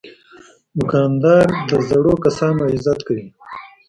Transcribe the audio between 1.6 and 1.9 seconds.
د